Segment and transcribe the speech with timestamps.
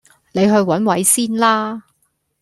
[0.31, 1.83] 你去揾位先啦